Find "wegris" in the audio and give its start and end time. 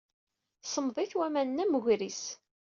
1.77-2.23